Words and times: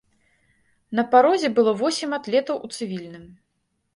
На 0.99 1.03
парозе 1.11 1.51
было 1.59 1.73
восем 1.81 2.17
атлетаў 2.19 2.57
у 2.69 2.73
цывільным. 2.79 3.29